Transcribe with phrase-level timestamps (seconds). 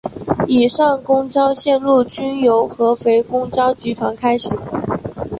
[0.47, 4.57] 以上公交线路均由合肥公交集团开行。